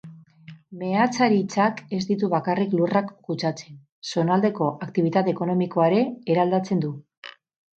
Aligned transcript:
Meatzaritzak 0.83 1.83
ez 1.97 1.99
ditu 2.11 2.29
bakarrik 2.31 2.73
lurrak 2.79 3.11
kutsatzen, 3.27 3.77
zonaldeko 4.15 4.71
aktibitate 4.87 5.33
ekonomikoa 5.37 5.87
ere 5.93 6.03
eraldatzen 6.37 6.83
du. 6.87 6.95